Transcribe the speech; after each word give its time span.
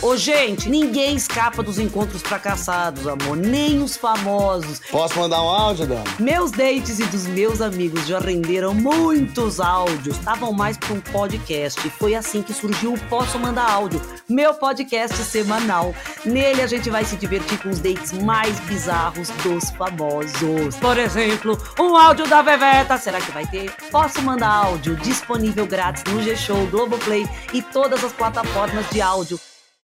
Ô, 0.00 0.16
gente, 0.16 0.70
ninguém 0.70 1.16
escapa 1.16 1.60
dos 1.60 1.76
encontros 1.76 2.22
fracassados, 2.22 3.08
amor. 3.08 3.36
Nem 3.36 3.82
os 3.82 3.96
famosos. 3.96 4.78
Posso 4.92 5.18
mandar 5.18 5.42
um 5.42 5.48
áudio, 5.48 5.88
Dani? 5.88 6.04
Meus 6.20 6.52
dates 6.52 7.00
e 7.00 7.04
dos 7.06 7.26
meus 7.26 7.60
amigos 7.60 8.06
já 8.06 8.20
renderam 8.20 8.72
muitos 8.72 9.58
áudios. 9.58 10.16
Estavam 10.16 10.52
mais 10.52 10.78
para 10.78 10.94
um 10.94 11.00
podcast. 11.00 11.84
E 11.84 11.90
foi 11.90 12.14
assim 12.14 12.42
que 12.42 12.54
surgiu 12.54 12.94
o 12.94 13.00
Posso 13.08 13.40
Mandar 13.40 13.68
Áudio, 13.68 14.00
meu 14.28 14.54
podcast 14.54 15.16
semanal. 15.16 15.92
Nele 16.24 16.62
a 16.62 16.68
gente 16.68 16.88
vai 16.88 17.04
se 17.04 17.16
divertir 17.16 17.58
com 17.60 17.68
os 17.68 17.80
dates 17.80 18.12
mais 18.12 18.60
bizarros 18.60 19.30
dos 19.42 19.70
famosos. 19.70 20.76
Por 20.80 20.96
exemplo, 20.96 21.58
um 21.76 21.96
áudio 21.96 22.28
da 22.28 22.40
Veveta. 22.40 22.96
Será 22.98 23.20
que 23.20 23.32
vai 23.32 23.46
ter? 23.48 23.72
Posso 23.90 24.22
mandar 24.22 24.48
áudio 24.48 24.94
disponível 24.94 25.66
grátis 25.66 26.04
no 26.04 26.22
G-Show, 26.22 26.68
Globoplay 26.68 27.28
e 27.52 27.60
todas 27.60 28.04
as 28.04 28.12
plataformas 28.12 28.88
de 28.90 29.00
áudio 29.00 29.40